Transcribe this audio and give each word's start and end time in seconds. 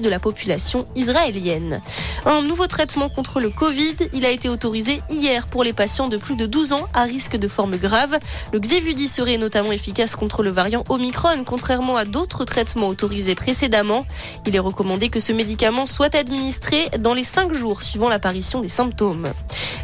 de 0.00 0.08
la 0.08 0.20
population 0.20 0.86
israélienne. 0.94 1.82
Un 2.24 2.42
nouveau 2.42 2.68
traitement 2.68 3.08
contre 3.08 3.40
le 3.40 3.50
Covid, 3.50 3.96
il 4.12 4.24
a 4.24 4.30
été 4.30 4.48
autorisé 4.48 5.02
hier 5.10 5.48
pour 5.48 5.64
les 5.64 5.72
patients 5.72 6.06
de 6.06 6.16
plus 6.16 6.36
de 6.36 6.46
12 6.46 6.72
ans 6.72 6.86
à 6.94 7.02
risque 7.02 7.36
de 7.36 7.48
forme 7.48 7.76
grave. 7.76 8.16
Le 8.52 8.60
Xévudi 8.60 9.08
serait 9.08 9.38
notamment 9.38 9.72
efficace 9.72 10.14
contre 10.14 10.44
le 10.44 10.50
variant 10.50 10.84
Omicron, 10.88 11.42
contrairement 11.44 11.96
à 11.96 12.04
d'autres 12.04 12.44
traitements 12.44 12.86
autorisés 12.86 13.34
précédemment. 13.34 14.06
Il 14.46 14.54
est 14.54 14.60
recommandé 14.60 15.08
que 15.08 15.18
ce 15.18 15.32
médicament 15.32 15.84
soit 15.84 16.14
administré 16.14 16.88
dans 17.00 17.14
les 17.14 17.24
5 17.24 17.52
jours 17.52 17.82
suivant 17.82 18.08
l'apparition 18.08 18.60
des 18.60 18.68
symptômes. 18.68 19.32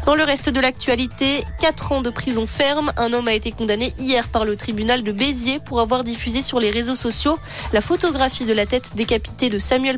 Dans 0.05 0.15
le 0.15 0.23
reste 0.23 0.49
de 0.49 0.59
l'actualité, 0.59 1.43
4 1.61 1.91
ans 1.91 2.01
de 2.01 2.11
prison 2.11 2.45
ferme. 2.45 2.91
Un 2.95 3.11
homme 3.11 3.27
a 3.27 3.33
été 3.33 3.51
condamné 3.51 3.91
hier 3.97 4.27
par 4.27 4.45
le 4.45 4.55
tribunal 4.55 5.01
de 5.01 5.11
Béziers 5.11 5.59
pour 5.59 5.81
avoir 5.81 6.03
diffusé 6.03 6.43
sur 6.43 6.59
les 6.59 6.69
réseaux 6.69 6.95
sociaux 6.95 7.39
la 7.73 7.81
photographie 7.81 8.45
de 8.45 8.53
la 8.53 8.67
tête 8.67 8.91
décapitée 8.95 9.49
de 9.49 9.57
Samuel 9.57 9.97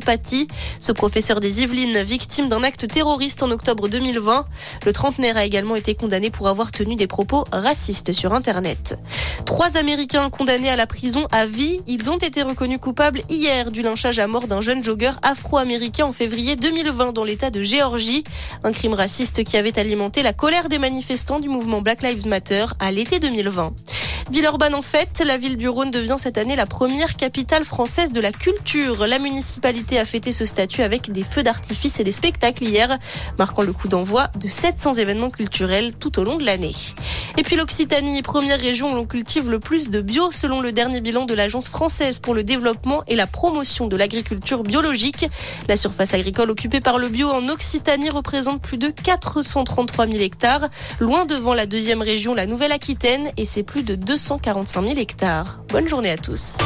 Ce 0.80 0.90
professeur 0.92 1.38
des 1.38 1.62
Yvelines, 1.62 2.02
victime 2.02 2.48
d'un 2.48 2.62
acte 2.62 2.88
terroriste 2.88 3.42
en 3.42 3.50
octobre 3.50 3.88
2020. 3.88 4.46
Le 4.86 4.92
trentenaire 4.92 5.36
a 5.36 5.44
également 5.44 5.76
été 5.76 5.94
condamné 5.94 6.30
pour 6.30 6.48
avoir 6.48 6.72
tenu 6.72 6.96
des 6.96 7.06
propos 7.06 7.44
racistes 7.52 8.12
sur 8.12 8.32
Internet. 8.32 8.98
Trois 9.44 9.76
Américains 9.76 10.30
condamnés 10.30 10.70
à 10.70 10.76
la 10.76 10.86
prison 10.86 11.26
à 11.30 11.44
vie, 11.44 11.80
ils 11.86 12.10
ont 12.10 12.16
été 12.16 12.42
reconnus 12.42 12.78
coupables 12.78 13.20
hier 13.28 13.70
du 13.70 13.82
lynchage 13.82 14.18
à 14.18 14.26
mort 14.26 14.46
d'un 14.46 14.62
jeune 14.62 14.82
jogger 14.82 15.12
afro-américain 15.22 16.06
en 16.06 16.12
février 16.12 16.56
2020 16.56 17.12
dans 17.12 17.24
l'état 17.24 17.50
de 17.50 17.62
Géorgie. 17.62 18.24
Un 18.64 18.72
crime 18.72 18.94
raciste 18.94 19.44
qui 19.44 19.58
avait 19.58 19.78
alimenté 19.78 20.22
la 20.22 20.32
colère 20.32 20.70
des 20.70 20.78
manifestants 20.78 21.40
du 21.40 21.50
mouvement 21.50 21.82
Black 21.82 22.02
Lives 22.02 22.26
Matter 22.26 22.64
à 22.78 22.90
l'été 22.90 23.18
2020. 23.18 23.74
Villeurbanne 24.30 24.74
en 24.74 24.82
fête, 24.82 25.22
la 25.24 25.38
ville 25.38 25.56
du 25.56 25.70
Rhône 25.70 25.90
devient 25.90 26.16
cette 26.18 26.36
année 26.36 26.54
la 26.54 26.66
première 26.66 27.16
capitale 27.16 27.64
française 27.64 28.12
de 28.12 28.20
la 28.20 28.30
culture. 28.30 29.06
La 29.06 29.18
municipalité 29.18 29.98
a 29.98 30.04
fêté 30.04 30.32
ce 30.32 30.44
statut 30.44 30.82
avec 30.82 31.10
des 31.10 31.24
feux 31.24 31.42
d'artifice 31.42 31.98
et 31.98 32.04
des 32.04 32.12
spectacles 32.12 32.64
hier, 32.64 32.98
marquant 33.38 33.62
le 33.62 33.72
coup 33.72 33.88
d'envoi 33.88 34.28
de 34.34 34.46
700 34.46 34.94
événements 34.94 35.30
culturels 35.30 35.94
tout 35.94 36.18
au 36.18 36.24
long 36.24 36.36
de 36.36 36.44
l'année. 36.44 36.72
Et 37.38 37.42
puis 37.42 37.56
l'Occitanie, 37.56 38.20
première 38.20 38.60
région 38.60 38.92
où 38.92 38.96
l'on 38.96 39.06
cultive 39.06 39.48
le 39.48 39.60
plus 39.60 39.88
de 39.88 40.02
bio 40.02 40.30
selon 40.30 40.60
le 40.60 40.72
dernier 40.72 41.00
bilan 41.00 41.24
de 41.24 41.32
l'Agence 41.32 41.68
française 41.68 42.18
pour 42.18 42.34
le 42.34 42.44
développement 42.44 43.04
et 43.06 43.14
la 43.14 43.26
promotion 43.26 43.86
de 43.86 43.96
l'agriculture 43.96 44.62
biologique. 44.62 45.26
La 45.68 45.78
surface 45.78 46.12
agricole 46.12 46.50
occupée 46.50 46.80
par 46.80 46.98
le 46.98 47.08
bio 47.08 47.30
en 47.30 47.48
Occitanie 47.48 48.10
représente 48.10 48.60
plus 48.60 48.76
de 48.76 48.90
433 48.90 50.06
000 50.06 50.22
hectares, 50.22 50.68
loin 51.00 51.24
devant 51.24 51.54
la 51.54 51.64
deuxième 51.64 52.02
région, 52.02 52.34
la 52.34 52.44
Nouvelle-Aquitaine, 52.44 53.30
et 53.38 53.46
c'est 53.46 53.62
plus 53.62 53.84
de 53.84 53.94
245 54.18 54.82
000 54.82 54.98
hectares. 54.98 55.60
Bonne 55.68 55.88
journée 55.88 56.10
à 56.10 56.16
tous. 56.16 56.58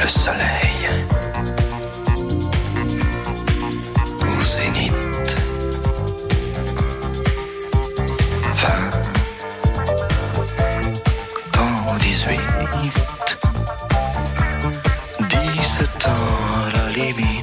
Le 0.00 0.08
soleil. 0.08 0.65
temps 15.98 16.10
à 16.64 16.70
la 16.72 16.92
limite. 16.92 17.35